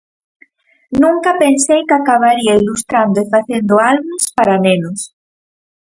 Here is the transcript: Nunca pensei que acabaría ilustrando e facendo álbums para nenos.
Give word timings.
Nunca 1.01 1.31
pensei 1.43 1.81
que 1.87 1.95
acabaría 1.97 2.59
ilustrando 2.61 3.17
e 3.23 3.29
facendo 3.33 3.73
álbums 3.93 4.23
para 4.37 4.55
nenos. 4.65 4.99